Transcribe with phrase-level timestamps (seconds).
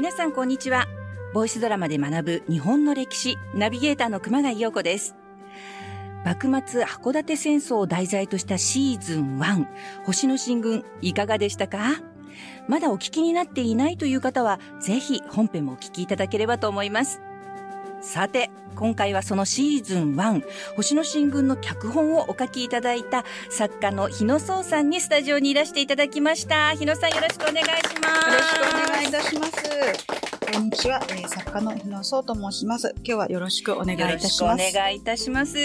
[0.00, 0.86] 皆さんこんにちは。
[1.34, 5.14] ボイスドラマで学ぶ日本の歴史、ナビゲーターの熊谷陽子です。
[6.24, 9.66] 幕末函館戦争を題材としたシーズン1、
[10.06, 12.00] 星の進軍、いかがでしたか？
[12.66, 17.20] まだお聞きになっていないという方は、ぜひ本編もお聞きいただければと思います。
[18.00, 20.42] さて、今回はそのシーズン1、
[20.74, 26.72] 星の進軍の脚本をお書きいただいた作家の日野壮さんにスタジオにいらしていただきました。
[26.72, 27.64] 日野さんよろしくお願いし
[28.00, 28.30] ます。
[28.30, 30.50] よろしくお願いいたします。
[30.52, 32.94] こんにちは、えー、作家の日野壮と申します。
[32.96, 34.70] 今日はよろしくお願いいたします。
[34.70, 35.58] お願いいたします。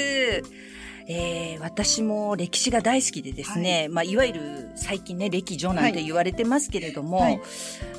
[1.07, 7.31] えー、私も歴史が大好きでですね、はい、まあ、いわゆる最近ね、歴女なんて言われてますけれども、はい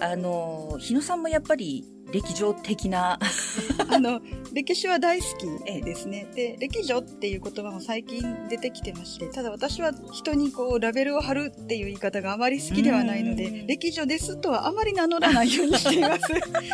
[0.00, 3.18] はい、あの、日野さんもやっぱり歴女的な
[3.90, 4.20] あの、
[4.52, 6.26] 歴史は大好きですね。
[6.34, 16.22] で、歴女っていう言葉も最近出てきてまして、ただ私は人にこう、ラベルを貼るっていう言い方があまり好きではないので、歴女ですとはあまり名乗らないようにしています。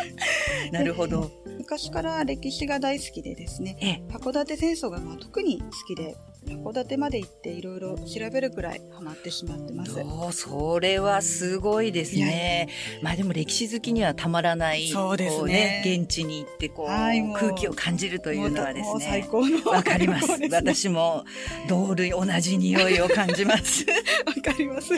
[0.71, 1.31] なるほど。
[1.57, 6.15] 昔から歴史が大好きでですね、函館戦争がまあ特に好きで、
[6.53, 9.99] 函館まで行っていろいろ調べるくらいハマってしまってます。
[10.01, 12.69] おそれはすごいですね。
[13.01, 14.87] まあでも歴史好きにはたまらない。
[14.87, 15.83] そうですね。
[15.83, 19.05] ね現地に行ってこう、はい、空気を感じるというのはですね。
[19.05, 19.71] 最高の。
[19.71, 20.31] わかります。
[20.51, 21.25] 私も
[21.67, 23.85] 同類同じ匂いを感じます。
[24.25, 24.93] わかります。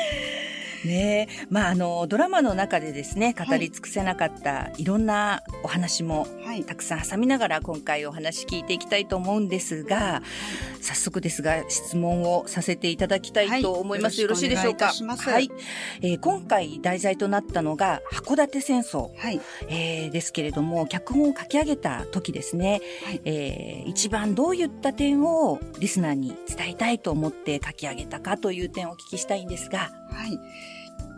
[0.85, 1.27] ね。
[1.49, 6.27] まあ、あの、ドラマの中でですね、語り尽くせなかったいろんなお話も、
[6.67, 10.21] たくさん挟みながら今回お話聞いていきたいと思うんですが、
[10.81, 14.17] 早速ですが質問をさせていただきたいと思います。
[14.17, 14.93] はい、よろしいでしょうか？
[15.17, 15.49] はい、
[16.01, 19.41] えー、今回題材となったのが函館戦争、はい。
[19.67, 23.21] えー、ですけれども、脚本を書き上げた時ですね、はい。
[23.25, 29.91] えー、一番どういった点をリスナーに伝えたいと思って書き上げたかという点をお聞きしたいんですが。
[30.11, 30.39] はい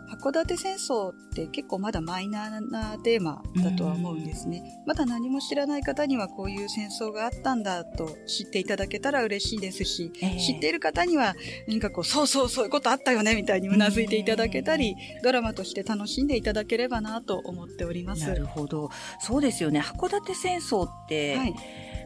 [0.08, 4.82] 函館戦争って結構まだマイナーなテーマだとは思うんですね。
[4.86, 11.34] まだ何も知らない方にはこういう戦争があったんだと知っていただけたら嬉しいですし、えー、知っている方には
[11.68, 18.26] 何かこう、そうそうそういうことあったよねみたいにうなずいていただけたり、ドラマとして楽しんでいただければなと思っております。
[18.26, 18.90] なるほど。
[19.20, 19.80] そうですよね。
[19.80, 21.54] 函館戦争って、はい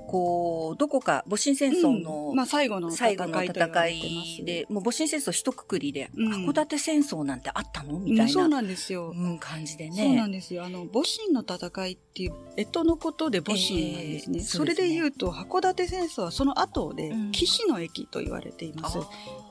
[0.09, 7.99] こう、どこか、戊辰戦争の、うん、まあ最後の最後の戦いで、もう戊辰戦争一括りで、うん、函館戦争なんてあったの？
[7.99, 9.13] みたいな、うん、そうなんですよ。
[9.17, 10.05] うん、感じでね。
[10.05, 10.65] そうなんですよ。
[10.65, 14.39] あの、戊辰の戦いっていう、干支のことで戊辰なんですね。
[14.39, 18.99] えー、それで言うと、函館戦争はその後で、騎士の駅と言われています。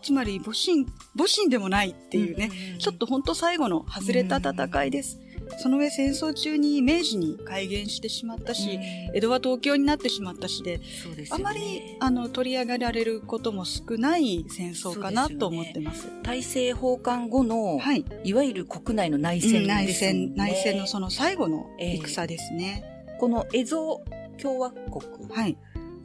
[0.04, 0.86] つまり、戊辰、
[1.16, 5.20] 戊辰でもないっていうね、ちょっと本当最後の外れた戦いです。
[5.58, 8.80] その上戦争中に明治に改元してしまったし、
[9.14, 10.78] 江戸は東京になってしまったしで、
[11.16, 16.10] でね、あまりあの取り上げられることも少ない戦争かなと思ってます。
[16.24, 22.84] 大政奉還後の、はい、いわゆる国内の内戦、ねうん、内戦、内戦のその最後の戦ですね。
[23.10, 25.32] えー、この蝦夷共和国。
[25.32, 25.58] はい。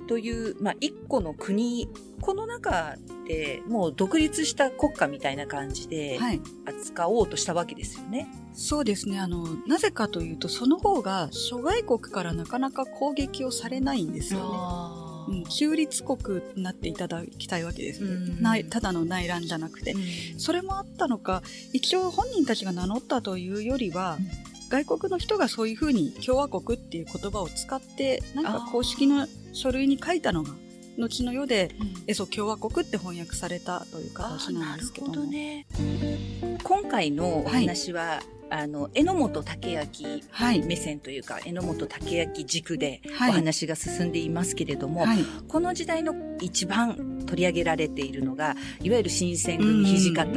[0.06, 1.88] という、まあ、一個の国、
[2.20, 2.96] この中
[3.28, 6.18] でもう独立した国家みたいな感じで
[6.64, 8.20] 扱おうとしたわけですよね。
[8.20, 9.18] はい、そうですね。
[9.18, 14.40] あの、なぜかというと、その方が諸外国からなかなか攻撃をされないんですよ
[15.28, 15.36] ね。
[15.38, 19.94] うん、中立国になっていただきたいわけです、ね、ただの内乱じゃなくて、
[20.38, 21.42] それもあったのか、
[21.72, 24.18] 一応本人たちが名乗ったというよりは、
[24.69, 30.50] 外国の人がそういうふうに共和国っていう言葉を使って、なんか公式の書類に書いたのが、
[30.99, 31.71] 後の世で、
[32.06, 35.25] エソ共和国って翻訳されたという形なんですけども。
[35.25, 35.66] ね。
[36.62, 38.37] 今回のお話は、はい。
[38.49, 50.33] あの、榎本武明目線というか、はい、榎本武明軸でお話が進んでいますけれども、はい、この時代の一番取り上げられているのが、いわゆる新選組土方っ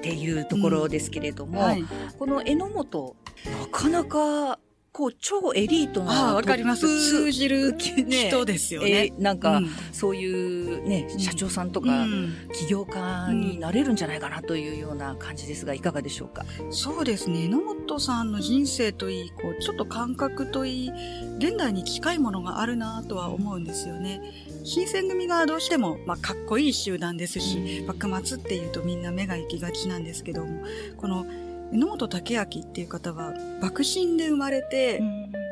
[0.00, 1.66] ていうところですけれども、うん。
[1.66, 1.84] はい、
[2.16, 3.16] この榎本、
[3.60, 4.58] なかなか、
[4.92, 6.34] こう、超エリートな。
[6.34, 6.86] わかります。
[6.86, 8.88] 通じる人ですよね。
[8.88, 12.06] えー、なんか、うん、そういうね、社長さんとか、
[12.52, 16.44] 起業家になれるんじゃないかなというような感じですが、いかがでしょうか？
[16.70, 17.48] そうですね。
[17.48, 20.90] 榎本さんの人生といい、こう、ちょっと感覚といい、
[21.38, 24.20] 現代に近いものがあるなとは思うんですよね。
[24.62, 30.62] 新選組がどうしても、まあ、かっこいい集団ですし、幕末っていうとみんな目が行きがちなんですけども、
[30.98, 31.26] この、
[31.74, 35.02] 榎本武明っていう方は、幕臣で生まれて、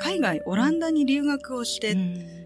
[0.01, 1.97] 海外、オランダに留学をして、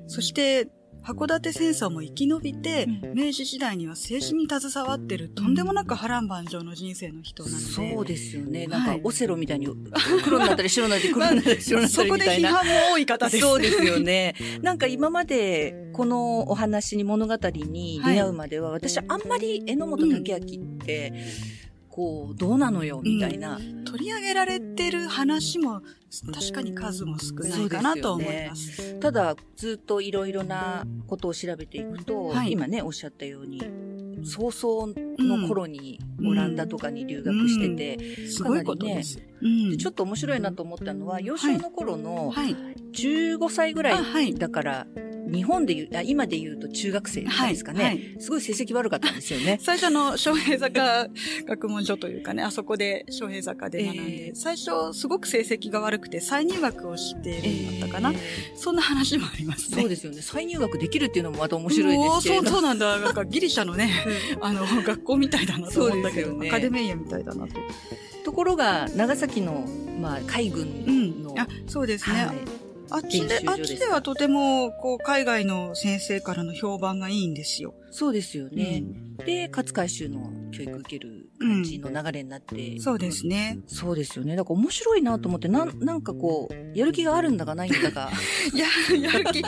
[0.06, 0.68] そして、
[1.04, 7.62] 函館戦争も生き延びて、明治時代には政治に携わってる、とんでもなく波乱万丈の人生の人なので。
[7.64, 8.66] そうですよね。
[8.66, 9.68] なんか、オセロみたいに、
[10.24, 12.28] 黒になったり白になったり、黒になったり白になったりみたいな。
[12.28, 13.40] そこで批判も多い方です。
[13.40, 14.34] そうですよね。
[14.62, 21.12] なんか今まで、このお話に物語に出会うまでは、私あんまり榎本武明って、
[21.96, 23.58] こう、どうなのよ、みたいな。
[23.86, 25.80] 取り上げられてる話も
[26.30, 29.00] 確かに数も少ないかなと思います。
[29.00, 33.62] ただ、ずっといろいろなことを調べていくと、はい、今ね、おっしゃったように、
[34.24, 37.96] 早々の頃にオランダとかに留学してて、
[38.42, 39.02] かなりね、
[39.78, 42.30] ちょっと面白いなと思ったのは、幼少の頃の
[42.92, 44.34] 15歳ぐらい。
[44.34, 44.86] だから、
[45.26, 49.58] 日本で言う、あ今で言うと中学生ですかね、はいはい、すごい成績悪かったんですよね。
[49.62, 51.08] 最初の昌平坂
[51.46, 58.18] 学問所というかね、あそこで昌平坂で学んで、えー、最初すごく成績が悪くて再入学をしてるんだったかな、えー、
[58.56, 59.80] そんな話もありますね。
[59.80, 60.22] そうですよね。
[60.22, 62.34] 再入学できるっていうのもまた面白いですけど。
[62.36, 62.98] そう、そうなんだ。
[62.98, 63.90] なんかギリシャのね、
[64.40, 67.54] あの、学校みたいだなと思ったけど、ね、アカデミアみたいだなと。
[68.24, 69.66] ところが、長崎の、
[70.00, 72.26] まあ、海軍の、うん、あそうですね。
[72.26, 77.74] はいあっちで、あっちではとても、こう、海外の先生からの評判がいいんですよ。
[77.90, 78.82] そうですよね。
[79.18, 83.58] うん、で、勝海舟の教育受ける感じの流れになって、うん、そうですね。
[83.66, 84.36] そうですよね。
[84.36, 88.10] だから面白いなと思って、なん、なんかこう、やる気があるんだかないんだか。
[88.54, 89.42] い や、やる気。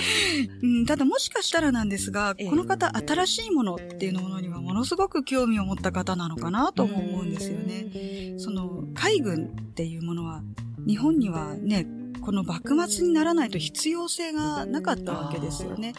[0.63, 8.39] うん、ただもしかしたらなんですが、この方、新しいものっていうものにはものすごく興味を持った方なのかなとも思うんですよね。
[8.39, 10.43] その、海軍っていうものは、
[10.87, 11.87] 日本にはね、
[12.29, 15.95] この幕末にならないと必要性がなかったわけですよね。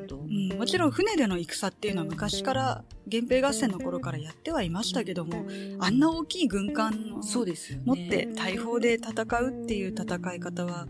[0.00, 5.44] うん、もちろん船での戦っていうのは昔から源平合戦の頃からやってはいましたけども、
[5.80, 9.10] あんな大きい軍艦を持って大砲で戦
[9.40, 10.88] うっていう戦い方は、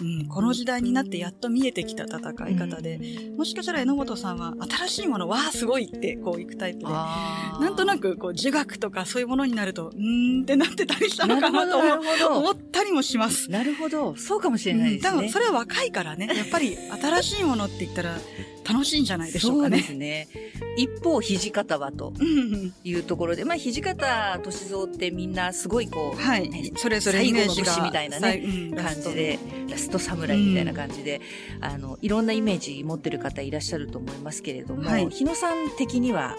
[0.00, 13.50] うん、この時代になってやっと見えてきた戦い方で、うん、もしかしたら榎本さんは新しいもの、わあ、すごいってこう行くタイプで、なんとなくこう儒学とかそういうものになると、うーんってなってたりしたのかなと思ったりもします。
[13.50, 14.16] なるほど。
[14.16, 15.10] そうかもしれないですね。
[15.10, 18.18] うん、多分それは若いからね、やっぱり新しいものって言ったら、
[18.64, 19.78] 楽しいんじゃないでしょうかね。
[19.78, 20.28] そうですね。
[20.76, 22.14] 一方、土方はと
[22.82, 29.38] いうところで、まあ、土方歳三ってみんなすごいこう、はい、それぞれ最後の年みたいなね、うん、感じで、
[29.68, 31.20] ラスト侍みたいな感じで、
[31.58, 36.36] うん、あの、いろんなイメージ持ってる方いらっしゃると思いますけれども、はい、日野さん的には、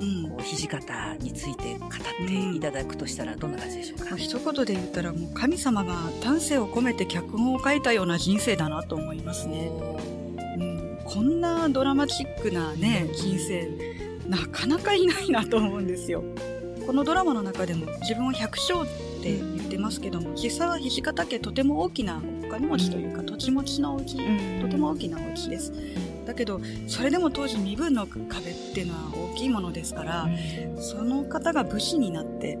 [0.00, 1.90] うん、こう土方について語っ
[2.26, 9.70] ていただくとしたらどんな感じでしょうか、うん、一言で言ったらもう神様が丹精を込めて脚本を書いたような人生だなと思いますね。
[11.04, 13.66] こんなドラマチックなね、人生、
[14.28, 16.22] なかなかいないなと思うんですよ。
[16.86, 24.16] このドラマの中でも自分は百姓って言ってますけども、実際は土方家とても大きなお金持ちというか、土地持ちのお家、
[24.60, 25.72] とても大きなお家です。
[26.26, 30.28] だけど、それでも当時身分の壁っていうのは大きいものですから、
[30.78, 32.58] その方が武士になって、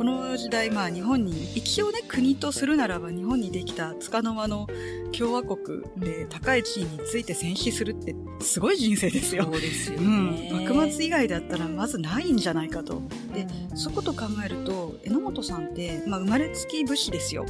[0.00, 4.66] この時代、まあ日本に、一応ね、国とするならば日本にできた束の間の
[5.12, 9.44] 共和国で高い地位について戦死するってすごい人生ですよ。
[9.44, 10.48] そうですよね。
[10.52, 10.66] うん。
[10.66, 13.02] 幕末以外だったらまずないんじゃないかと。
[13.34, 17.44] で、そこと考えると、榎本さんって、まあ生まれつき武士ですよ。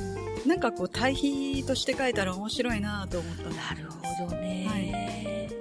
[0.44, 4.67] なんかこう対比として書いたら面白いなと思ったなるほどね。
[4.69, 5.60] はい、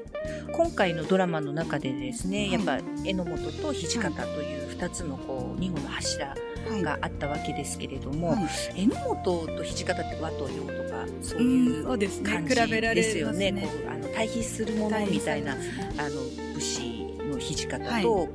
[0.52, 6.36] 今回のドラマの中でですね、はい、やっぱ榎本と土方という二つのこう、二本の柱
[6.82, 8.36] があったわけですけれども、は
[8.76, 11.84] い、榎本と土方って和と洋とかそういう
[12.24, 13.52] 感じですよね。
[13.52, 15.64] ねこうあの対比するものみたいな、あの
[16.54, 18.30] 武士の土方と、はい、こ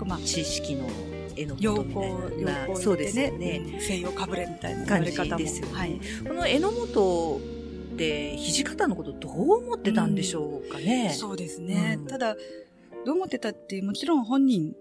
[0.00, 0.88] う、まあ、知識の
[1.36, 5.72] 榎本みたいな、ね、そうですね、西洋かぶれみたいな感じですよね。
[5.72, 7.40] はい、この榎本
[7.94, 11.08] って土方のことどう思ってたんでしょうかね？
[11.10, 11.96] うん、そうですね。
[12.00, 12.34] うん、ただ
[13.06, 14.74] どう思ってたってもちろん本人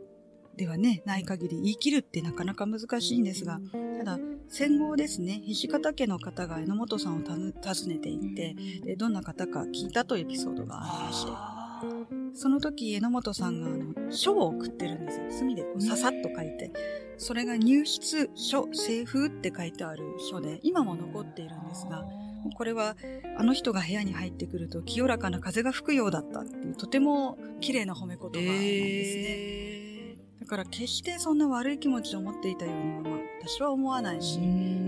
[0.55, 3.59] ではね、ない限り言い切るってなかなか難しいんですが、
[3.97, 7.35] ただ、戦後ですね、土方家の方が榎本さんを訪
[7.87, 8.55] ねていって、
[8.85, 11.31] でどんな方か聞いたというエピソードがありまして、
[12.35, 15.25] その時榎本さんがあの書を送ってるんですよ。
[15.31, 16.71] 墨でこうささっと書いて。
[17.17, 22.05] それが入室書、政風って書いてある書で、今も残っているんですが、
[22.51, 22.95] これは
[23.37, 29.23] あの人が部屋に入ってくると清らかな風が吹くようだったっていうとても綺麗な褒め言葉なんですね。
[29.27, 29.83] えー
[30.43, 34.39] だから決してそんな悪い気持ちを持っていたようには、まあ、私は思わないし、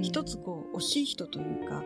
[0.01, 1.81] 一つこう、惜しい人というか、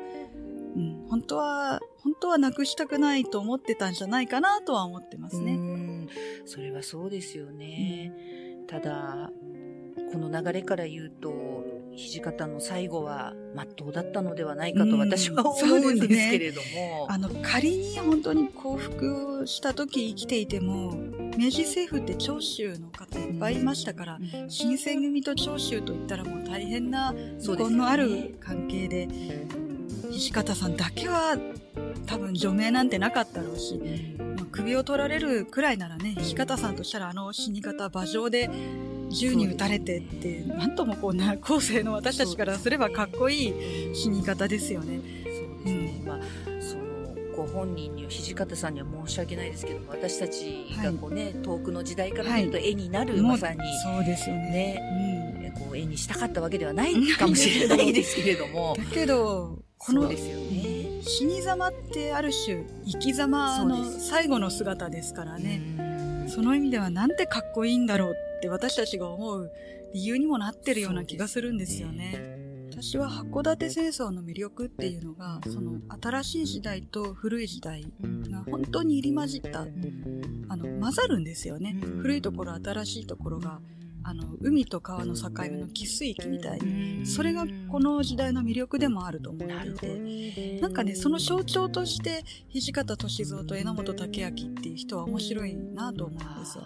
[0.75, 6.07] うん、本当は、本当はなくしたくないと思ってたんじゃないかなとは思ってますね。
[6.45, 8.11] それはそうですよね。
[8.61, 9.31] うん、ただ、
[10.11, 11.29] この流れから言うと、
[11.99, 16.67] 土方の最後は真っ当だったのではないかと私は思うんですけれども。
[16.67, 20.95] ね、あの、仮に本当に幸福した時生きていても、
[21.37, 29.07] 明治政府って長州の方いっぱいいましたから、うん、新選組と長州といったらもう大変な遺恨のある関係で、
[30.11, 31.37] 土方さんだけは
[32.05, 33.79] 多分除名なんてなかったろうし、
[34.17, 38.49] まあ、首を取られるくらいならね、土方さんとしたらあの死に方、馬上で
[39.09, 44.99] 銃に撃たれてって、なんともこうな、後世の私たちからすればかっこいい死に方ですよね。
[45.25, 46.03] そうですね。
[46.05, 46.19] まあ、
[46.61, 54.79] その、ご本人には、土方さんには申し訳ないですけども、私たちがこうね、遠くの時代から見ると絵になる、もうまさに、そうですよね。
[55.39, 58.85] ね、こう絵にしたかったわけではないかもしれないですけれどもうん。
[58.89, 61.01] だけど、このですよね。
[61.01, 65.61] 死に様ってある種、生き様の最後の姿ですからね。
[65.79, 65.89] うん
[66.29, 69.51] その意味ではなんてかっこいいんだろうって私たちが思う
[69.93, 72.39] 理由にもなってるような気がするんですよね。
[72.71, 77.83] 私は函館戦争の魅力っていうのが、その新しい時代と古い時代
[78.31, 79.61] が本当に入り混じった、
[80.47, 81.75] あの、混ざるんですよね。
[82.01, 83.59] 古いところ、新しいところが、
[84.09, 96.63] あの、海と川の境目の汽水域みたいに、それがこの時代の魅力でもあると思っていて、なんかね、その象徴として、土方歳三と榎本武明っていう人は面白いなと思うんですよ。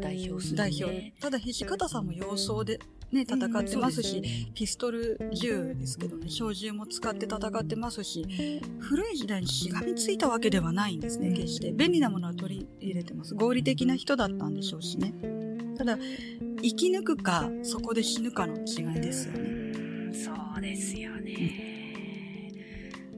[0.00, 0.70] 代表する、ね。
[0.70, 1.12] 代表。
[1.20, 2.78] ただ、土方さんも洋装で
[3.10, 4.22] ね、戦ってますし、
[4.54, 11.72] ピストル銃ですけどね、小銃も使って戦ってますし、古い時代にしがみついたわけではないんですね、決して。
[11.72, 13.34] 便利なものは取り入れてます。
[13.34, 15.43] 合理的な人だったんでしょうしね。
[15.76, 15.98] ただ、
[16.62, 19.40] 生き抜くか、そこで死ぬかの違いですよね。
[19.40, 19.64] うん
[20.14, 22.52] そうですよね。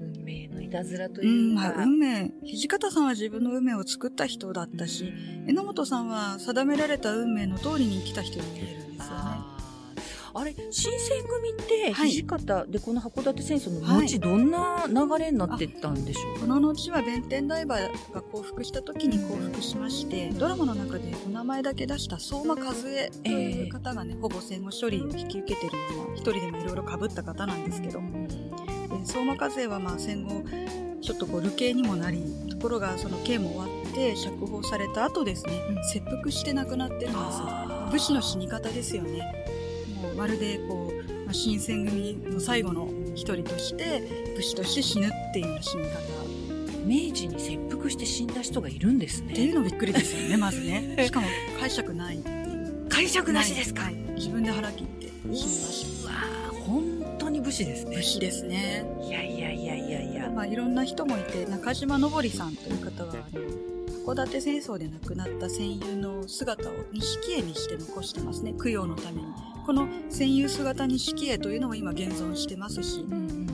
[0.01, 1.63] 運命のいたずらとう、いうんか。
[1.63, 5.13] まあ、運命、土方さんは自分の運命を作った人だったし、
[5.47, 9.56] 榎本さんは定められた運命の通りに生きた人に見えるんですよね。
[10.39, 12.11] あれ、新選組って、はい。
[12.11, 14.07] 土方で、この函館戦争のはい。
[14.07, 30.45] 後、どんな流れになってったんでしょうこの後は弁天大馬が降伏した時に降伏しまして、ドラマの中でお名前だけ出した相馬和恵という方がね、ほぼ戦後処理を引き受けてるような、一人でもいろいろ被った方なんですけど、で相馬和恵はまあ戦後、
[31.01, 35.85] ちょっとこう流刑にもなり、ところがその刑も終わって釈放された後ですね、うん。
[35.85, 37.13] 切腹して亡くなってるんです。
[37.91, 39.56] 武士の死に方ですよね。
[40.17, 44.03] まるでこう、まあ、新選組の最後の一人として、
[44.37, 45.99] 武士として死ぬっていうような死に方。
[46.87, 49.33] 明治に切腹して死んだ人がいるんですね。
[49.33, 50.97] っていうのびっくりですよね、まずね。
[51.07, 51.27] しかも
[51.59, 52.19] 解釈ない。
[52.89, 53.83] 解釈なしですか？
[53.85, 55.37] はい自分で腹切って死にま
[55.71, 57.91] しうわー本当に武士ですた。
[57.91, 58.03] ね武。
[58.03, 58.85] 士ですね。
[59.03, 60.31] いやいやいやいやいや。
[60.35, 63.13] まあいろんな人もいて、中島のぼりさんという方は、
[64.07, 69.27] 函館戦争で亡くなった戦友の姿を錦絵にして残してますね、供養のために。
[69.67, 73.47] この戦友姿錦絵というのも今現存してますし、うんうん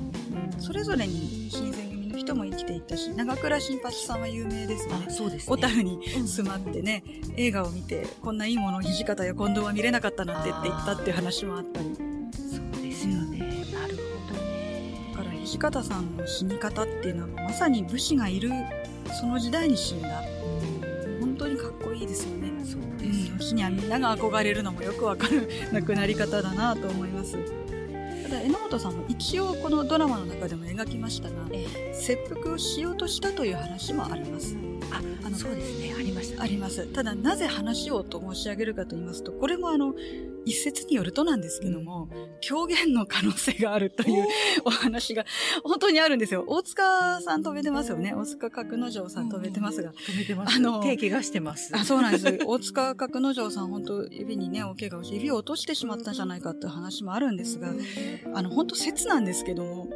[0.58, 5.10] それぞれに新選組の人も生きていったし、長倉新八さんは有名ですよねあ、。
[5.10, 5.56] そうですね。
[5.56, 7.02] 小樽に住まってね、
[7.36, 11.96] 映画を見て、こんないいものを土方や近藤は見れなかったなんてって言ったっていう話もあったり。
[11.96, 12.00] そ
[12.78, 13.38] うですよね。
[13.72, 13.96] なる
[14.28, 14.98] ほどね。
[15.16, 18.50] だから土方さんの死に方っていうのはまさに武士がいる
[19.18, 20.22] その時代に死んだ。
[23.62, 27.38] にはみんなが憧れるのもよくわかる亡くなり方だなと思います。
[28.24, 34.56] ただ榎本さんも一応このドラマの中でも描きましたが、え切腹をしようとしたという話もあります。
[34.90, 35.94] あ、あのそうですね。
[35.96, 36.42] ありましたね。
[36.42, 36.86] あります。
[36.92, 39.94] ただ、なぜ話をと申し上げるかと言いますと、これもあの、
[40.44, 42.08] 一説によるとなんですけども、
[42.40, 44.26] 狂言の可能性があるという
[44.64, 45.24] お話が
[45.62, 46.44] 本当にあるんですよ。
[46.46, 48.14] 大塚さん飛べてますよね。
[48.14, 49.92] 大塚角之丞さん飛べてますが。
[49.92, 50.56] 止めてます。
[50.56, 51.76] あの手怪我してます。
[51.76, 52.38] あ、そうなんです。
[52.44, 57.72] 大塚角之丞さん本当指にね、大怪我をして、指を落としてしまったんじゃないかっていう話もあるんですが、
[58.34, 59.88] あの、本当説なんですけども、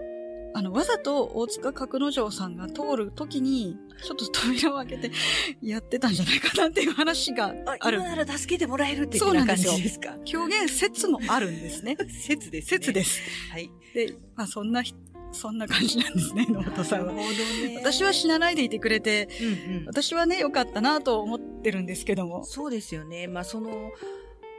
[0.56, 5.10] あの、わざと大塚角之丞さんが通るときに、ちょっと扉を開けて
[5.62, 8.08] やってたんじゃないかなっていう話があ、ある今。
[8.16, 10.16] なら助けてもらえるってそう感ですよじですか？
[10.24, 11.96] 狂言説もあるんですね。
[12.08, 12.68] 説です、ね。
[12.78, 13.20] 説です。
[13.50, 13.70] はい。
[13.94, 14.94] で、まあそんなひ、
[15.32, 17.12] そんな感じなんですね、野本さんは。
[17.82, 19.84] 私は死なないでいてくれて、うんうん。
[19.86, 22.44] 私はね、良かったなと思ってるんですけども。
[22.44, 23.26] そうですよね。
[23.26, 23.90] まあ、その、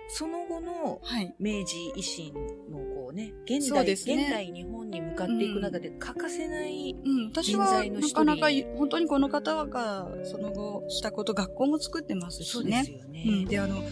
[0.10, 1.36] その後のはい。
[1.40, 12.92] 明治維新のこうね、現代、ね現代日本に向かっていく中で欠かせない、うん、私人は材の一人なかなか、本当にこの方がその後したこと、学校も作ってますしねそうです。
[12.92, 13.24] よね。
[13.28, 13.46] うん。
[13.46, 13.84] で、あの、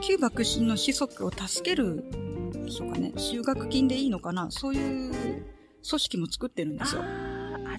[0.00, 2.04] 旧幕臣の子息を助ける、
[2.64, 7.02] でしょうかね、修学金でいいのかな、そういう組織も作ってるんですよ。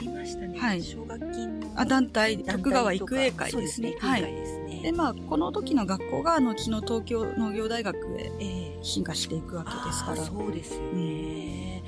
[0.08, 0.60] ああ、ありましたね。
[0.60, 3.96] はい奨学金のあ、団体、徳川育英会ですね。
[4.00, 4.22] はい。
[4.22, 4.36] 会
[4.82, 8.46] でまあ、この時の学校が後の東京農業大学へえ
[8.80, 10.18] え進化していくわけですから。
[10.18, 11.84] そうですよね。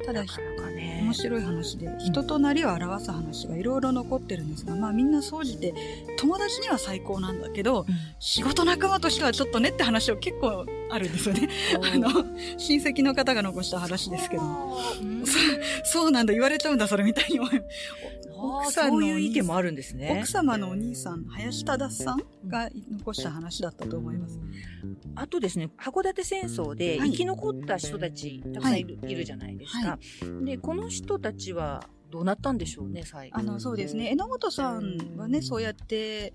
[0.00, 1.00] ただな、かなかね。
[1.02, 5.74] 面白い話で、人となりを表す話がいろいろ残ってるんですが、まあみんな総じて、
[6.18, 11.48] 友達には最高なんだけど、うん仕事仲間としてはちょっとねって話を結構あるんですよね。
[11.94, 12.08] あの、
[12.58, 14.42] 親戚の方が残した話ですけど。
[15.00, 15.24] うん
[15.84, 17.40] そうなんだ、言われちゃうんだ、それみたいに。
[18.40, 20.16] 奥さんのそういう意見もあるんですね。
[20.18, 24.38] 奥様のお兄さん、林忠さんが残した話だったと思います。
[25.14, 29.98] あとですね、函館戦争ではい生き残った人たち、たくさんいる,、い、るじゃないですか、
[30.44, 33.38] で、この人たちはどうなったんでしょうね、最後。
[33.38, 34.10] あの、そうですね。
[34.10, 36.32] 榎本さんはね、そうやって、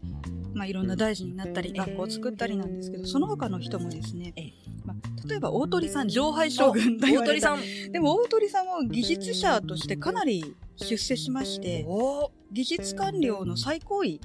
[0.54, 4.54] まあ、いろんな大臣になったり、ええ学校を作ったりなんですけど、その他の人もですねええ、
[4.86, 7.92] まあ、例えば大鳥さん、上海将軍と言われた大鳥さん。
[7.92, 14.20] でも大鳥さんも技術者としてかなり出世しまして、お技術官僚の最高位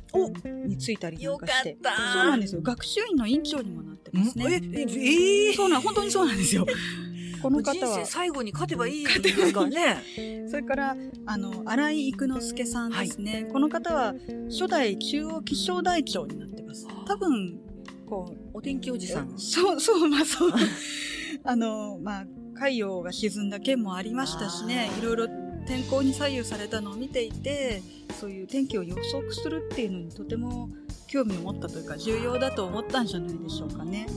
[0.67, 1.69] についたりなんかして。
[1.71, 2.63] よかったそうなんですよ。
[2.63, 4.61] 学習院の院長にもなってますね。
[4.75, 6.67] え、え、えそうなん、本当にそうなんですよ。
[7.43, 8.05] この方は。
[8.05, 10.03] 最後に勝てばいいですからね。
[10.51, 13.49] それから、あの、荒井育之助さんですね。
[13.51, 14.15] この方は、
[14.51, 16.87] 初代中央気象台長になってます。
[17.07, 17.59] 多分、
[18.07, 19.39] こう、お天気おじさん。
[19.39, 20.53] そう、そう、まあそう。
[21.45, 22.27] あの、まあ、
[22.61, 25.29] 海洋が沈んだ件もありましたしねいろいろ
[25.71, 27.81] 天候に左右されたのを見ていて、
[28.19, 30.69] そういう天気を予測するっていうのにとても
[31.07, 34.09] 興味を持ったというか、重要だと思ったんじゃないでしょうかね。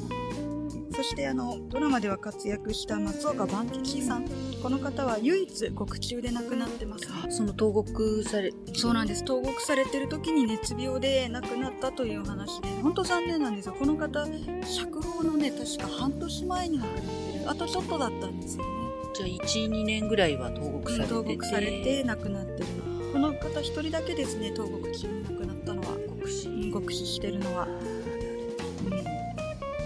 [0.96, 4.26] そしてあの、ドラマでは活躍した松岡万吉さん。
[4.64, 7.12] この方は唯一国中で亡くなってますね。
[7.30, 9.24] その投獄され、そうなんです。
[9.24, 13.76] 投獄されてる時に熱病で亡くなったという話で、本当残念なんですよ。
[13.78, 14.26] この方、
[14.66, 17.50] 釈放のね、確か半年前に亡くなってる。
[17.52, 18.83] あとちょっとだったんですよね。
[19.14, 21.14] じゃあ1、2年ぐらいは投獄されてて。
[21.14, 22.66] 投獄されて亡くなってる。
[23.12, 25.98] この方一人だけですね、投獄中に亡くなったのは。
[26.08, 26.48] 獄死。
[26.48, 27.68] うん獄死してるのは。
[27.68, 27.80] うん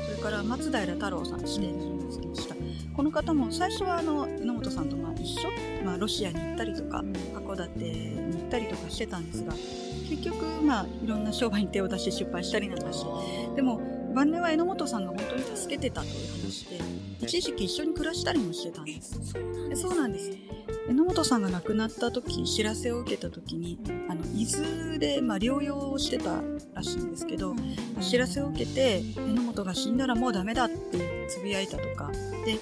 [0.05, 2.55] それから松平太郎さん、指定人物でした。
[2.96, 5.50] この方も最初はあの、榎本さんとまあ一緒、
[5.84, 7.03] まあロシアに行ったりとか、
[7.36, 9.53] 函館に行ったりとかしてたんですが、
[10.10, 13.81] 結局、まあ、いろんな商売に手を出して失敗したりなんかして、でも、
[14.13, 16.79] 晩年は榎本さんが本当に助けてたという話で、
[17.21, 19.19] 一時期一緒に暮らしたりもしてたんです。
[19.31, 20.31] そうえそうなんです。
[20.87, 26.41] 榎本さんが亡くなった時、知らせを受けた時に、あの、伊豆で、まあ、療養をしてた
[26.73, 27.55] らしいんですけど、
[27.99, 32.09] 知らせを受けて、榎本が死んだらもうダメだってつぶやいたとか、
[32.45, 32.59] で、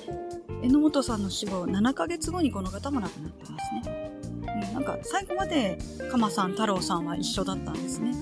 [0.63, 4.11] 榎本さんの死後7ヶ月後にこの方も亡くなってますね。
[4.41, 5.77] うん、なんか最後まで
[6.11, 8.13] 鎌さん、太郎さんは一緒だったんですね。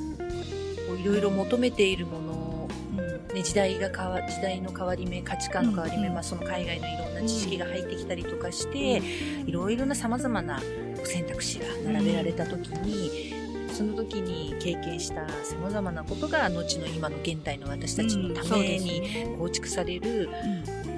[0.99, 2.52] いろいろ求めているもの
[3.33, 9.01] ね、時代が変わ、時代の変わり目、価値観の変わり目、うんまあその海外のいろんな知識が入ってきたりとかして、
[9.45, 10.59] いろいろな様々な
[11.03, 13.33] 選択肢が並べられた時に、
[13.73, 19.35] その時に経験した様々なことが後の今の現代の私たちのためにね。
[19.39, 20.29] 構築される、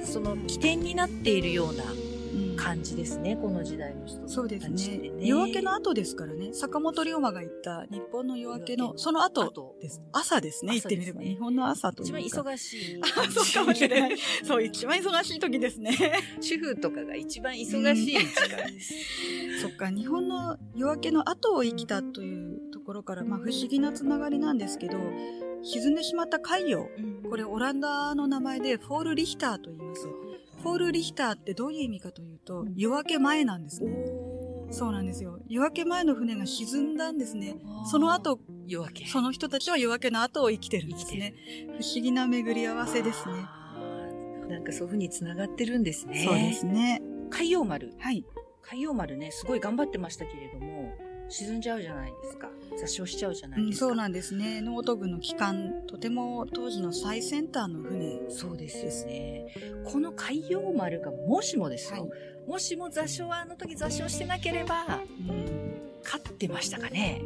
[0.04, 1.84] うその起点になっているような
[2.66, 5.12] 感じですね、この時代の人たちそうですね。
[5.20, 6.52] 夜明けの後ですからね。
[6.52, 10.02] 坂本龍馬が言った日本の夜明けの、その後後です。
[10.12, 11.22] 朝ですね、言ってみれば。
[11.22, 12.18] 日本の朝というか。
[12.18, 13.02] 一番忙しい。
[13.04, 14.18] あ、そうかもしれない。
[14.44, 15.96] そう、一番忙しい時ですね。
[16.42, 18.94] 主婦とかが一番忙しい時間です。
[19.62, 24.98] そっか、日本の夜明けの後を生きたというところから、まあ不思議なつながりなんですけど、
[25.62, 26.90] 沈んでしまった海洋。
[27.30, 30.08] これオランダの名前でフォールリヒターと言います。
[30.66, 33.94] フォールリヒターってどういう意味かというと、夜明け前なんですね。
[34.72, 35.38] そうなんですよ。
[35.48, 37.58] 夜明け前の船が沈んだんですね。
[37.86, 39.06] その後、夜明け。
[39.06, 41.36] その人たちは夜明けの後を生きてるんですね。
[41.80, 43.36] 不思議な巡り合わせですね。
[44.50, 46.26] なんかそういう風に繋がってるんですね。
[46.26, 47.00] そうですね。
[47.30, 47.94] 海洋丸。
[48.00, 48.26] はい。
[48.64, 50.75] 海洋丸ね、すごい頑張ってましたけれども、
[51.30, 52.50] 沈んじゃうじゃないですか。
[52.78, 53.86] 座礁しちゃうじゃなうん、いですか。
[53.88, 54.62] そうなんですね。
[54.62, 58.30] ノート軍の機関、とても当時の最先端の船。
[58.30, 59.48] そうですよね。
[59.86, 62.10] この海洋丸がもしもですよ、はい
[62.46, 65.66] もしも座礁はあの時座礁してなければ、うん。
[66.04, 67.22] 勝ってましたかね。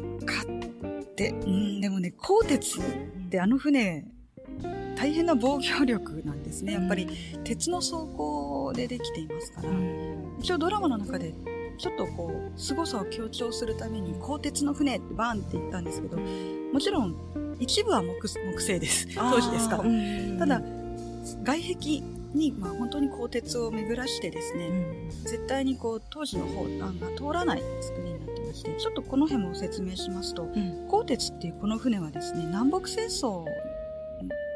[1.17, 2.83] で、うん、でもね、鋼鉄っ
[3.29, 4.05] てあの船、
[4.95, 6.73] 大変な防御力なんですね。
[6.73, 7.07] やっぱり
[7.43, 9.69] 鉄の装甲でできていますから。
[10.39, 11.33] 一応ドラマの中で、
[11.79, 17.15] ちょっとこう、凄さを強調するために、鋼鉄の船ってバーンって言ったんですけど、もちろん、
[17.59, 19.07] 一部は木木製です。
[19.15, 19.77] 当時ですか？
[19.77, 19.83] ら。
[20.39, 20.61] ただ、
[21.43, 22.01] 外壁
[22.33, 24.69] に、まあ本当に鋼鉄を巡らしてですね、
[25.23, 33.45] 絶対にこう、当時の方案が通らない作りになってまして、ちょっとこの辺も説明しますと、うん鋼鉄っていうこの船はですね、南北戦争、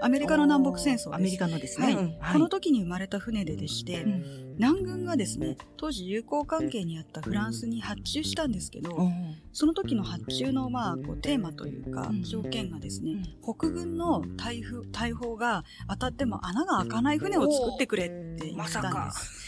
[0.01, 1.09] アメリカの南北戦争です。
[1.13, 1.85] アメリカのですね。
[1.85, 9.35] はい、うんこの時に生まれた船ででして、うん南軍がですね、当時友好関係にあったフランスに発注したんですけど、うん。
[9.51, 12.23] その時の発注のまあこうテーマというかうん。
[12.23, 19.43] 条件がですね、北軍の大風大砲が当たっても穴が開かない船を作ってくれって言ったんです。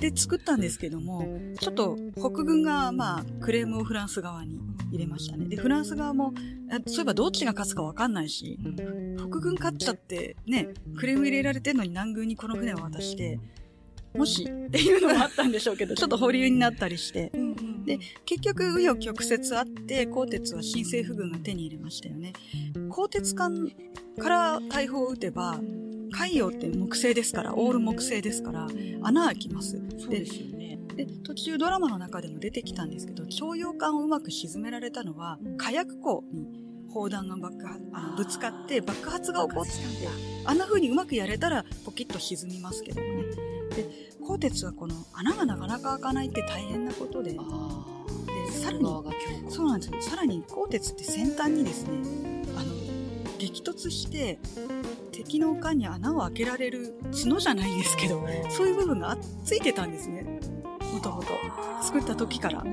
[0.00, 1.26] で、作ったんですけども、
[1.60, 4.60] ちょっと北軍がまあクレームをフランス側に
[4.90, 5.46] 入れましたね。
[5.46, 6.34] で、フランス側も、
[6.70, 8.58] あそういえばどっちが勝つかわかんないし、
[9.16, 13.38] 北軍勝っちゃってね、クレーム入れられてんのに南軍にこの船を渡して、
[14.14, 17.32] もしっていうのもあったんでしょうけど、ちょっと保留になったりして、
[17.84, 22.32] で、結局、紆余曲折あって、鋼鉄は新政府軍が手に入れましたよね。
[22.90, 23.72] 鋼鉄艦
[24.18, 25.60] から大砲を撃てば、
[26.12, 28.68] 海洋って木製ですから、オール木製ですから、
[29.02, 29.82] 穴開きます。
[29.98, 30.78] そうですよね。
[30.94, 36.46] で、途中ドラマの中でも出てきたんですけど、徴用艦をうまく沈められたのは、火薬庫に
[36.90, 37.82] 砲弾が爆発、
[38.16, 39.72] ぶつかって爆発が起こって、
[40.44, 43.51] あんな風にうまくやれたらポキッと沈みますけどもね。
[43.72, 43.86] で、
[44.20, 47.38] 鋼鉄はこの穴がなかなか開かないって大変なことで、で、
[48.52, 48.84] さらに、
[49.48, 50.02] そうなんですよ。
[50.02, 51.90] さらに鋼鉄って先端にですね、
[52.56, 52.72] あの、
[53.38, 54.38] 激突して
[55.10, 60.22] 敵の艦に穴を開けられる角じゃないんですけど、そういう部分がついてたんですね。
[60.92, 61.28] もともと。
[61.82, 62.64] 作った時から。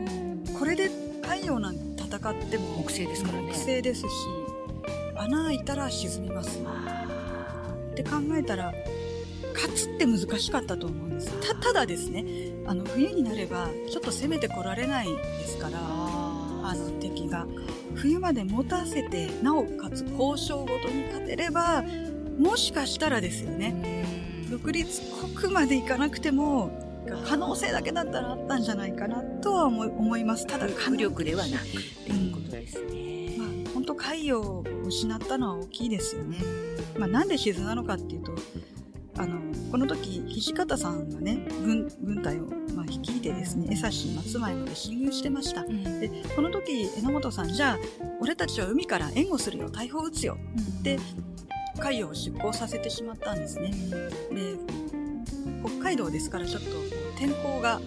[0.57, 0.89] これで
[1.21, 3.51] 太陽なんて戦っても木星ですからね。
[3.51, 4.07] 木星ですし、
[5.15, 6.59] 穴開いたら沈みます。
[6.59, 8.73] って考えたら、
[9.53, 11.31] 勝つって難しかったと思うんです。
[11.47, 12.25] た、ただですね、
[12.65, 17.45] あの、冬になれば、ちょっと攻めてこられないですから、あの、敵が。
[17.95, 21.83] 冬まで持たせて、なおかつ交渉ごとに勝てれば、
[22.39, 24.05] もしかしたらですよね、
[24.49, 25.01] 独立
[25.35, 26.71] 国まで行かなくても、
[27.27, 30.45] 可能性だけだったらあったんじゃないかなとは思います。
[30.47, 31.71] ただ、武力ではないっ
[32.05, 33.35] ていうことですね。
[33.37, 36.37] まあ、本当海洋を失ったのは大きいですよね。
[36.97, 38.31] まあ、なんで沈んだのかっていうと、
[39.19, 45.63] あの、この時、土方さんがね、軍、軍隊を、まあ、率いてですね、江差松前まで侵入してました。
[45.63, 47.77] うん、で、この時、榎本さん、じゃあ、
[48.21, 50.37] 俺たちは海から援護するよ、大砲撃つよ、
[50.79, 50.97] って、
[51.79, 53.71] 海洋を出港させてしまったんですね。
[54.31, 54.55] で、
[55.65, 56.69] 北海道ですからちょっと
[57.17, 57.81] 天候が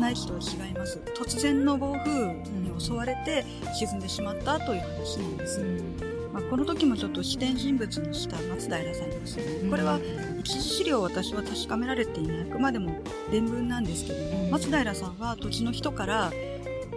[0.00, 0.98] ないと違います。
[1.16, 6.11] 突然の暴風に襲われて沈んでしまったという話なんです。
[6.32, 9.70] まあ、この時もちょっと視点人物にした松平さんいますよね。
[9.70, 10.00] これは
[10.40, 12.40] 一次資料を私は確かめられていない。
[12.42, 16.32] あくまでも伝聞なんですけども、松平さんは土地の人から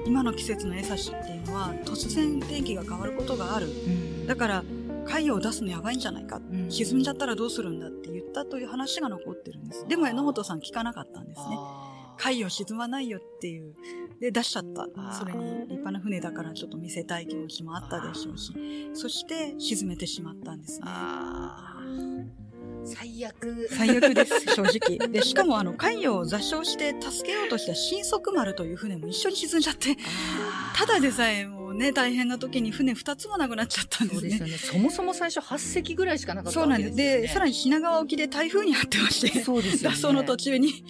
[0.06, 3.68] 今の季節の餌しっていうのは突然天気が変わることがある。
[4.28, 4.64] だから
[5.06, 9.86] 海洋を出すのやばいんじゃないか、うん、沈んじゃったらどうするんだって言ったという話が残ってるんです。
[9.88, 11.58] でも榎本さん聞かなかったんですね。
[12.18, 13.76] 海洋沈まないよっていう。
[14.20, 14.88] で、出しちゃった。
[15.14, 18.54] それに立派な船だからちょっと見せたい気持ちもあったでしょうし。
[18.94, 20.86] そして沈めてしまったんですね。
[22.86, 23.68] 最悪。
[23.72, 24.98] 最悪です、正直。
[25.10, 29.98] で、しかもあの、海洋を座礁して助けようとした新速丸という船も一緒に沈んじゃって、
[30.76, 34.38] ただでさえもうね、大変な時に船二つもなくなっちゃったんですね。
[34.38, 34.74] そうですよね。
[34.74, 37.28] そもそも最初8隻ぐらいしかなかったわけですよ、ね、そうなんです。
[37.28, 39.96] で、さらに品川沖で台風に遭ってまして、そうですよね。
[39.96, 40.86] 脱走の途中に、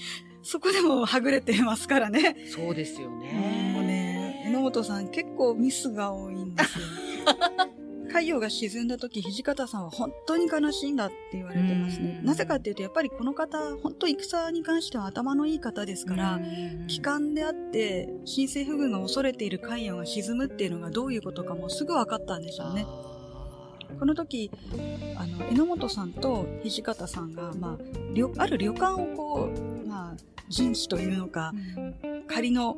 [0.45, 2.35] そこでもはぐれてますからね。
[2.53, 3.71] そうですよね。
[3.73, 6.85] もうね、榎本さん結構ミスが多いんですよ。
[8.07, 12.21] 太陽が沈んだ時、土方さんは本当に悲しいんだって言われてますね。
[12.23, 16.39] なぜかっていうと、やっぱりこの方、本当戦に関しては頭のいい方ですから、
[16.87, 22.85] 帰還であって、新政府軍が恐れている海洋が沈むっていうのがどういうことかもすぐ分かったんでしょうね。
[23.99, 24.51] この時、
[25.17, 31.53] あの、榎本さんと土方さんが、まあ、ある旅館をこう、まあ、陣地というのか、
[32.27, 32.77] 仮の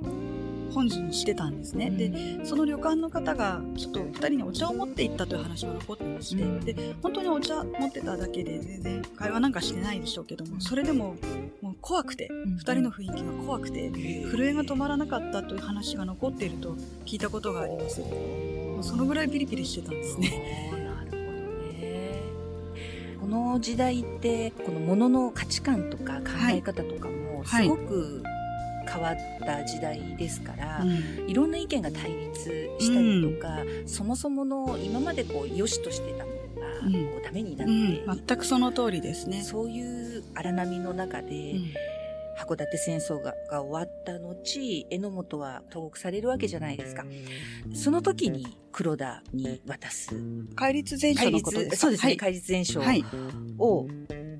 [0.72, 1.90] 本陣にしてたんですね。
[1.90, 11.16] で、その旅館の方が、ちょっと二人にお茶を持って行ったという話が残ってまして、で、本当にお茶持ってただけで全然会話なんかしてないでしょうけども、それでも、
[11.62, 16.76] もう怖くて、二人の雰囲気が怖くて、震えが止まらなかったという話が残っていると
[17.06, 18.02] 聞いたことがあります。
[18.02, 20.72] もうそのぐらいピリピリしてたんですね。
[23.20, 28.24] この時代ってこのものの価値観とか考え方とかもすごく
[28.88, 30.84] 変わった時代ですから、
[31.28, 39.44] いろんな意見が対立したりとか、うん、そもそもの今までこう良しとしてたものがこうダメになって、うん、全くその通りですね。
[39.44, 41.56] そういう荒波の中で、
[42.40, 47.06] 函館戦争がが終わった後、榎本は投獄されるわけじゃないですか。
[47.74, 50.16] その時に黒田に渡す。
[50.56, 52.82] 戒律全書のことですそうですね、戒律全書
[53.58, 53.88] を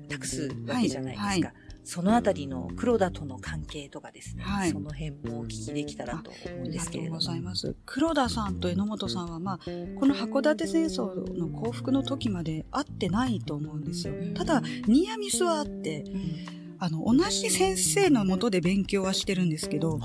[0.08, 1.26] 託すわけじゃないですか。
[1.26, 1.42] はい。
[1.42, 7.16] はいそのあたりの黒田との関係とかですね、はい、その辺もお聞きできたらと思うんですけれども。
[7.16, 7.76] ありがとうございます。
[7.86, 9.58] 黒田さんと榎本さんは、まあ、
[9.98, 14.12] この函館戦争の降伏の時まで会ってないと思うんですよ。
[14.34, 19.98] ただ、ニアミスはあって、うんあの、同じ先生のもとで勉強はしてるんですけど、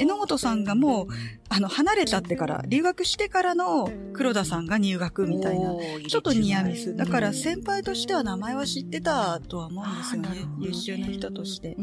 [0.00, 1.06] 榎本さんがもう、
[1.50, 5.74] あの、離れちゃってから、留学してからの黒田さんが入学みたいな、
[6.08, 6.96] ちょっとニアミス。
[6.96, 10.28] だから先輩としては名前は知ってたとは思うんですよね。
[10.58, 11.76] 優秀な人として。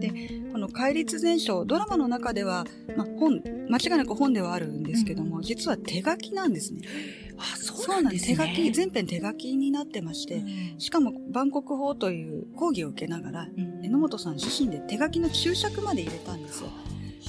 [0.00, 0.12] で、
[0.52, 6.82] この戒律全書、ドラマの中では、まあ、本、間違いなく本ではあるんですけども、実は手書きなんですね。
[7.38, 8.36] あ、そうなんですね。
[8.36, 10.42] 手書き、全編手書きになってまして、
[10.78, 13.48] しかも万国法という講義を受けながら、
[13.82, 16.68] 榎本さん自身で手書きの注釈まで入れたんですよ。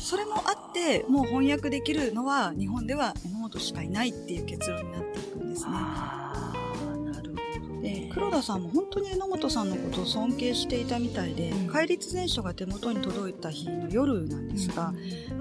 [0.08, 5.72] それもあって、もう翻訳できるのは日本では榎本しかいないっていう結論になっていくんですね。
[5.74, 8.10] ああ、なるほどでね。
[8.14, 11.68] 黒田さんも本当に榎本さんのことを尊敬していたみたいで、うん。
[11.68, 14.94] 戒律全書が手元に届いた日の夜なんですが、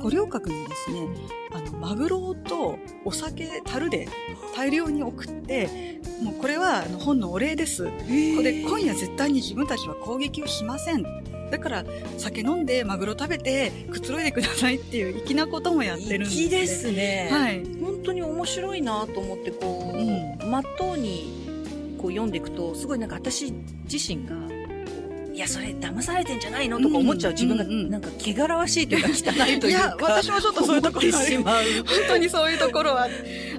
[0.02, 1.06] 五稜郭にですね
[1.52, 4.08] あのマグロとお酒樽で
[4.56, 7.84] 大量に送ってもうこれはあの本のお礼です。
[7.84, 7.92] こ
[8.42, 11.04] れ今夜絶対に自分たちは攻撃をしません
[11.50, 11.84] だから
[12.18, 17.28] 酒飲んでマグロ食べてくつろいでくださいっていう粋なこともやってるんです粋ですね。
[17.30, 17.64] はい。
[17.80, 20.50] 本当に面白いなと思ってこう、うん。
[20.50, 23.52] まっとうにこう読んでいくとすごいなんか私
[23.90, 24.34] 自身が
[25.32, 29.80] いやそれ騙されてんじゃないのとか思っちゃう自分がなんか汚らわしいというか汚いというか。
[29.80, 31.64] いや私もちょっとそういうところ思ってしまう。
[31.86, 33.08] 本当にそういうところは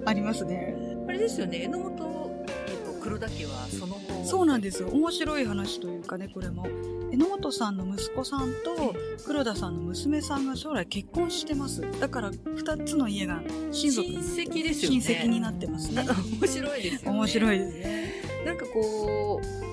[0.06, 0.76] ありますね。
[1.08, 1.60] あれですよね。
[1.64, 4.90] 榎本家と黒田家はその後そうなんですよ。
[4.90, 6.68] 面白い話というかねこれも。
[7.12, 8.94] 榎本さんの息子さんと
[9.26, 11.82] 黒田さんの娘さんが将来結婚してます。
[12.00, 15.02] だから2つの家が親族親戚ですよね。
[15.02, 16.06] 親戚になってますね。
[16.42, 17.18] 面白いですよね。
[17.18, 17.78] 面白いです。
[17.78, 18.14] ね
[18.46, 19.68] なんかこう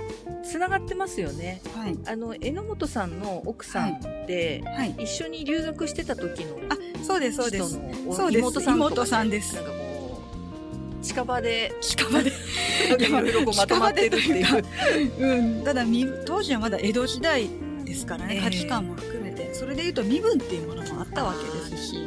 [0.46, 1.60] つながってますよね。
[1.74, 1.98] はい。
[2.06, 4.94] あの榎本さんの奥さんって、はい。
[4.98, 7.72] 一緒に留学してた時のあそうですそうです。
[8.12, 8.70] そうです。
[8.70, 9.56] 妹さんです。
[9.56, 9.84] なんか
[11.04, 11.72] 近場で。
[11.80, 12.32] 近場で。
[12.98, 14.44] いろいろまとまってるっていう。
[14.44, 14.68] 近場で
[15.20, 15.64] うん。
[15.64, 17.48] ただ身当時はまだ江戸時代
[17.84, 18.40] ですからね、ええ。
[18.40, 19.52] 価値観も含めて。
[19.54, 22.00] それでいうと身分っていうものもあったわけですし、う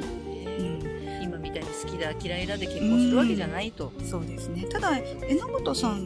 [0.61, 4.65] ん、今みたいに好きだ嫌いだで結婚するわけじゃないと、そうですね。
[4.65, 6.05] ただ榎本さん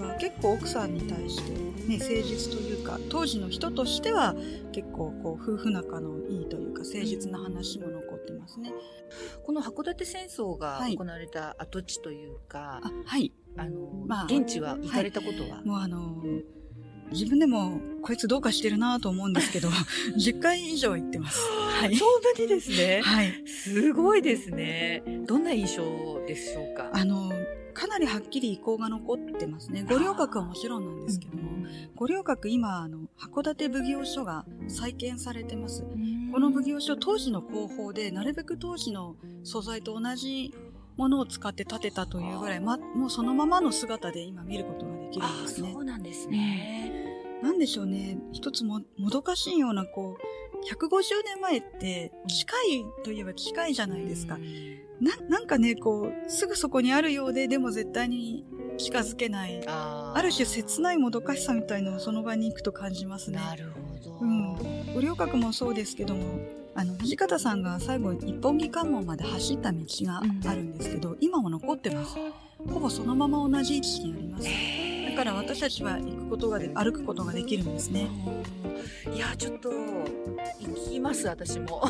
[0.00, 4.34] は結構奥さんに対して、ね、誠実というか当時の人としては
[4.72, 8.72] 結構こう夫婦仲のいいというか誠実な話も残ってますね。
[9.44, 10.96] この函館戦争がはい。
[10.96, 13.32] 行われた跡地というか、あはい。
[13.56, 16.22] あの、まあ現地は行かれたことは、もうあの
[17.12, 19.68] 自分でもこいつどうかしてるなと思うんですけど
[20.16, 21.40] 10回以上行ってます。
[21.50, 21.96] はい。
[21.96, 23.00] そんなにですね？
[23.02, 25.02] はい、すごいですね。
[25.26, 26.90] どんな印象でしょうか？
[26.92, 27.32] あの
[27.80, 29.86] かなりはっきり意向が残ってますね。
[29.88, 31.66] 五稜郭はもちろんなんですけども、
[31.96, 35.82] 五稜郭今あの函館奉行所が再建されてます。
[36.30, 40.54] この奉行所当時の工法でなるべく当時の素材と同じ
[40.98, 45.78] ものを使って建てたというぐらい、ま、もうそのままの姿で今見ることができるんあですねそ。
[45.78, 48.18] うなんですね、なんでしょうね。
[48.32, 54.38] 一つももどかしいようなこう、150年前って近いといえば近いじゃないですか。
[55.00, 58.44] な、なんかね、こう、すぐそこにあるようで、でも絶対に
[58.76, 59.62] 近づけない。
[59.66, 63.38] ある種切ないもどかしさみたいのをその場に行くと感じますね。
[63.38, 64.56] なるほど、うん
[64.94, 66.40] 五稜郭もそうですけども、
[66.74, 72.16] あの、土方さんが最後一本木関門まで走った道があるんですけど、今も残ってます。
[72.68, 74.48] ほぼそのまま同じ位置にあります。
[75.10, 78.08] だから私たちは行くことがで、歩くことができるんですね。
[79.14, 79.70] いやちょっと
[80.60, 81.82] 行きます私も。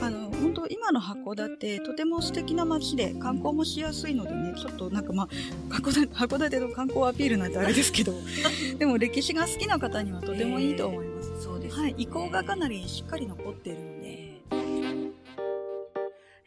[0.00, 5.28] あの、本当今の函館、とても素敵な街で観光もしやすいのでね、ちょっとなんかまあ、
[5.72, 8.12] 函館函館の観光アピールなんてあれですけど、
[8.78, 11.42] でも歴史が好きな方にはとてもいいと思います。
[11.42, 11.82] そうですね。
[11.82, 14.42] はい、意向がかなりしっかり残っているので、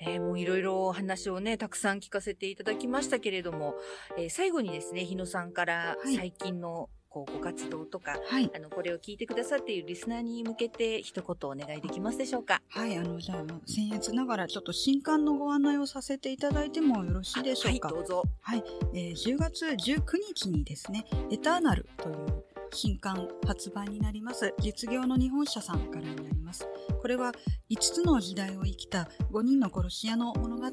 [0.02, 3.76] えーもういろいろお話をね、たくさん聞かせていただきましたけれども、
[4.18, 6.15] えー最後にですね、日野さんからはい。
[6.15, 8.52] 最近のこうご活動とか、はい。
[8.56, 12.62] あの、これを聞いてくださっているリスナーに向けて一言お願いできますでしょうか？
[12.69, 17.88] はい、あの、じゃあ、僭越ながらちょっと新刊のご案内をさせていただいてもよろしいでしょうか？
[17.89, 18.24] はい、どうぞ。
[18.93, 20.02] えー10月19
[20.36, 24.54] 日にですね、エターナルという新刊発売になります。
[24.60, 26.67] 実業の日本社さんからになります。
[27.02, 27.32] これは
[27.72, 30.67] 5つの時代を生きた5人の殺し屋の物語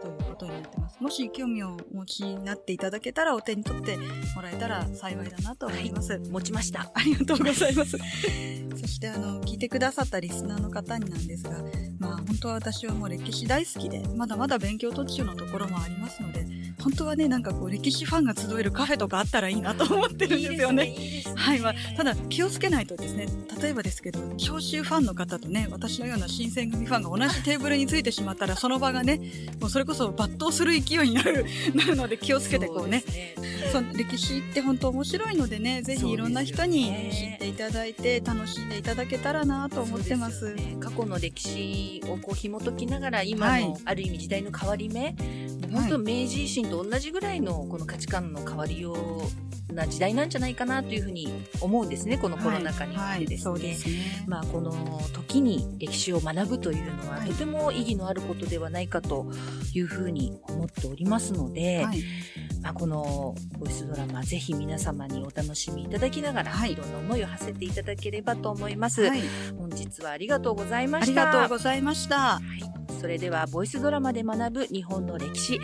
[0.00, 1.00] ということになってます。
[1.00, 6.18] もし興味をお持ちになっていただけたらお手に取ってもらえたら幸いだなと思います。
[6.30, 6.90] 持ちました。
[6.94, 7.98] ありがとうございます。
[8.80, 11.62] そしてあの、聞いてくださったリスナーの方になんですが、
[11.98, 16.46] まあ本当は私はもう歴史大好きで、まだまだ勉強途中のところもありますので、
[16.82, 20.86] 本当はね、なんかこう歴史ファンが集えるカフェとかあったらいいなと思ってるんですよね。
[20.88, 21.34] いいですね。
[21.36, 23.26] はい、まあ、ただ気をつけないとですね、
[23.60, 29.20] 例えばですけど、長州ファンの方とね、私のような新選組ファンが同じテーブルについてしまったら、その場がね、
[29.60, 33.04] もうそれこそ抜刀する勢いになる、 なるので気をつけてこうね、
[33.72, 33.92] そうね。
[33.94, 40.38] 歴史って本当面白いのでね、ぜひいろんな人に知っていただいて楽しんでいただけたらなと思ってます。
[40.38, 45.12] すよね過去の歴史をこう紐解きながら今の、はいある意味時代の変わり目、
[45.70, 51.28] もう本当明治維新と同じぐらいのこの価値観の変わりような時代なんじゃないかなというふうに
[51.60, 53.44] 思うんですねこのコロナ禍にはい、てですね。
[53.44, 54.24] そうですね。
[54.26, 54.72] まあ、この
[55.12, 59.30] 時に歴史を学ぶというのははいとても意義のあることではないかと
[59.74, 62.02] いうふうに思っておりますので、はい、
[62.62, 69.02] まあ、このボイスドラマ、ぜひ皆様にお楽しみいただきながら、はい、いろんな思いを馳せていただければと思います。
[69.02, 69.22] はい、
[69.56, 71.22] 本日はありがとうございました。
[71.22, 72.16] ありがとうございました。
[72.16, 75.60] はい、それでは、ボイスドラマで学ぶ日本の歴史、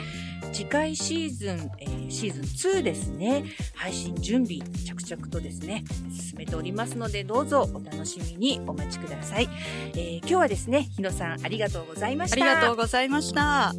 [0.55, 5.83] 次回シーズン、えー、シーズン2ですね、配信準備、着々とですね、
[6.17, 9.49] 進めておりますので、どうぞお楽しみにお待ちください。
[9.95, 12.37] えー、今日はですね、日野さんありがとうございました。
[12.37, 13.75] ありがとうございました。